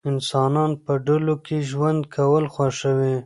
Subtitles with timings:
[0.09, 3.15] انسانان په ډلو کې ژوند کول خوښوي.